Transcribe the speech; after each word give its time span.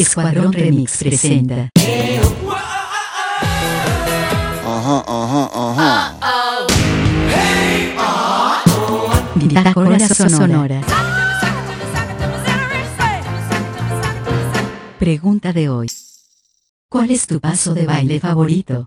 Escuadrón 0.00 0.52
Remix 0.52 0.98
presenta. 0.98 1.70
Ajá, 4.66 5.04
ajá, 5.06 5.50
ajá. 5.54 6.18
Bitácora 9.36 10.08
Sonora. 10.08 10.80
Pregunta 14.98 15.52
de 15.52 15.68
hoy. 15.68 15.90
¿Cuál 16.88 17.10
es 17.10 17.26
tu 17.26 17.40
paso 17.40 17.74
de 17.74 17.86
baile 17.86 18.20
favorito? 18.20 18.86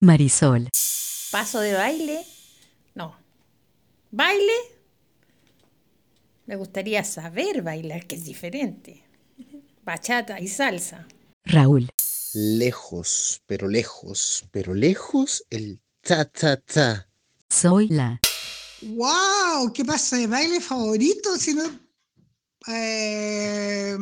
Marisol. 0.00 0.68
¿Paso 1.30 1.60
de 1.60 1.72
baile? 1.74 2.24
No. 2.94 3.14
¿Baile? 4.10 4.52
Me 6.46 6.56
gustaría 6.56 7.02
saber 7.04 7.62
bailar, 7.62 8.06
que 8.06 8.16
es 8.16 8.24
diferente. 8.24 9.02
Bachata 9.86 10.40
y 10.40 10.48
salsa. 10.48 11.06
Raúl. 11.44 11.88
Lejos, 12.34 13.40
pero 13.46 13.68
lejos, 13.68 14.44
pero 14.50 14.74
lejos, 14.74 15.44
el 15.48 15.78
ta 16.00 16.24
ta 16.24 16.56
ta. 16.56 17.08
Soy 17.48 17.86
la. 17.86 18.20
¡Wow! 18.82 19.72
¿Qué 19.72 19.84
pasa 19.84 20.16
de 20.16 20.26
baile 20.26 20.60
favorito? 20.60 21.36
Si 21.36 21.54
no, 21.54 21.62
eh, 22.66 23.96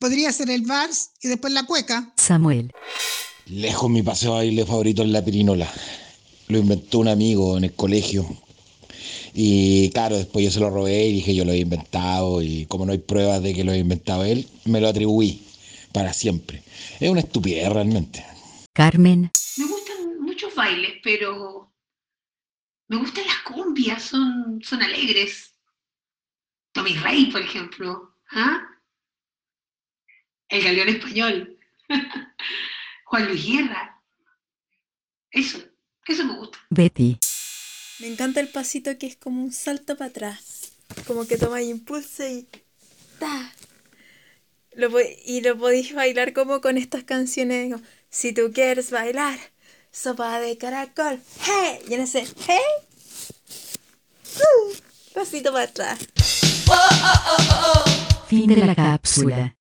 podría 0.00 0.32
ser 0.32 0.50
el 0.50 0.62
vals 0.62 1.12
y 1.20 1.28
después 1.28 1.52
la 1.52 1.66
cueca. 1.66 2.12
Samuel. 2.16 2.72
Lejos 3.46 3.88
mi 3.88 4.02
paseo 4.02 4.32
de 4.32 4.38
baile 4.38 4.66
favorito 4.66 5.04
es 5.04 5.10
la 5.10 5.24
pirinola. 5.24 5.72
Lo 6.48 6.58
inventó 6.58 6.98
un 6.98 7.06
amigo 7.06 7.56
en 7.56 7.62
el 7.62 7.74
colegio. 7.74 8.26
Y 9.34 9.90
claro, 9.90 10.16
después 10.16 10.44
yo 10.44 10.50
se 10.50 10.60
lo 10.60 10.70
robé 10.70 11.06
y 11.06 11.12
dije 11.14 11.34
yo 11.34 11.44
lo 11.44 11.52
he 11.52 11.58
inventado 11.58 12.42
y 12.42 12.66
como 12.66 12.84
no 12.84 12.92
hay 12.92 12.98
pruebas 12.98 13.42
de 13.42 13.54
que 13.54 13.64
lo 13.64 13.72
he 13.72 13.78
inventado 13.78 14.24
él, 14.24 14.46
me 14.66 14.80
lo 14.80 14.88
atribuí 14.88 15.46
para 15.92 16.12
siempre. 16.12 16.62
Es 17.00 17.08
una 17.10 17.20
estupidez 17.20 17.72
realmente. 17.72 18.24
Carmen. 18.74 19.30
Me 19.56 19.64
gustan 19.66 20.20
muchos 20.20 20.54
bailes, 20.54 20.94
pero 21.02 21.72
me 22.88 22.96
gustan 22.96 23.26
las 23.26 23.40
cumbias, 23.40 24.02
son, 24.02 24.60
son 24.62 24.82
alegres. 24.82 25.54
Tommy 26.72 26.94
Rey, 26.94 27.26
por 27.26 27.40
ejemplo. 27.40 28.16
¿ah? 28.32 28.60
El 30.48 30.64
galeón 30.64 30.88
español. 30.88 31.58
Juan 33.04 33.28
Luis 33.28 33.46
Guerra. 33.46 34.02
Eso, 35.30 35.58
eso 36.06 36.24
me 36.24 36.36
gusta. 36.36 36.58
Betty. 36.70 37.18
Me 38.02 38.08
encanta 38.08 38.40
el 38.40 38.48
pasito 38.48 38.98
que 38.98 39.06
es 39.06 39.14
como 39.14 39.44
un 39.44 39.52
salto 39.52 39.96
para 39.96 40.10
atrás. 40.10 40.72
Como 41.06 41.24
que 41.24 41.38
toma 41.38 41.62
impulso 41.62 42.26
y. 42.26 42.48
¡Ta! 43.20 43.54
Lo, 44.72 44.90
y 45.24 45.40
lo 45.40 45.56
podéis 45.56 45.94
bailar 45.94 46.32
como 46.32 46.60
con 46.60 46.78
estas 46.78 47.04
canciones. 47.04 47.72
si 48.10 48.32
tú 48.32 48.50
quieres 48.52 48.90
bailar, 48.90 49.38
sopa 49.92 50.40
de 50.40 50.58
caracol. 50.58 51.20
¡Hey! 51.44 51.78
Y 51.88 51.94
en 51.94 52.00
ese. 52.00 52.26
¡Hey! 52.44 52.58
¡Uh! 54.36 54.74
pasito 55.14 55.52
para 55.52 55.66
atrás. 55.66 56.00
Fin 58.26 58.48
de 58.48 58.66
la 58.66 58.74
cápsula. 58.74 59.56